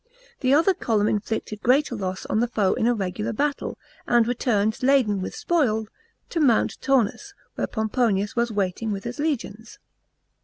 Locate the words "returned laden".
4.27-5.21